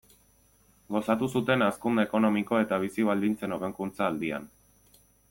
[0.95, 4.49] Gozatu zuten hazkunde ekonomiko eta bizi-baldintzen hobekuntza aldian.